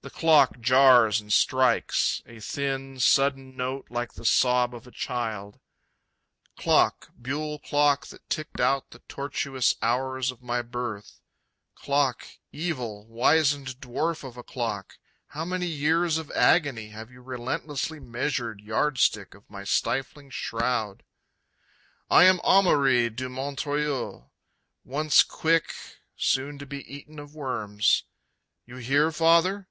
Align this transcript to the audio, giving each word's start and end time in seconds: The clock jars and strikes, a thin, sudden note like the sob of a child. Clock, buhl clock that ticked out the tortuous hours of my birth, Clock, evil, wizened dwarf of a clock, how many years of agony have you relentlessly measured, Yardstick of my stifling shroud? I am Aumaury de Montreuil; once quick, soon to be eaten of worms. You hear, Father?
The 0.00 0.10
clock 0.10 0.60
jars 0.60 1.20
and 1.20 1.32
strikes, 1.32 2.22
a 2.24 2.38
thin, 2.38 3.00
sudden 3.00 3.56
note 3.56 3.86
like 3.90 4.12
the 4.14 4.24
sob 4.24 4.72
of 4.72 4.86
a 4.86 4.92
child. 4.92 5.58
Clock, 6.56 7.10
buhl 7.20 7.58
clock 7.58 8.06
that 8.06 8.30
ticked 8.30 8.60
out 8.60 8.90
the 8.92 9.00
tortuous 9.00 9.74
hours 9.82 10.30
of 10.30 10.40
my 10.40 10.62
birth, 10.62 11.18
Clock, 11.74 12.28
evil, 12.52 13.06
wizened 13.08 13.80
dwarf 13.80 14.22
of 14.22 14.36
a 14.36 14.44
clock, 14.44 14.98
how 15.30 15.44
many 15.44 15.66
years 15.66 16.16
of 16.16 16.30
agony 16.30 16.90
have 16.90 17.10
you 17.10 17.20
relentlessly 17.20 17.98
measured, 17.98 18.60
Yardstick 18.60 19.34
of 19.34 19.50
my 19.50 19.64
stifling 19.64 20.30
shroud? 20.30 21.02
I 22.08 22.22
am 22.22 22.38
Aumaury 22.44 23.10
de 23.10 23.28
Montreuil; 23.28 24.30
once 24.84 25.24
quick, 25.24 25.74
soon 26.16 26.56
to 26.60 26.66
be 26.66 26.88
eaten 26.90 27.18
of 27.18 27.34
worms. 27.34 28.04
You 28.64 28.76
hear, 28.76 29.10
Father? 29.10 29.68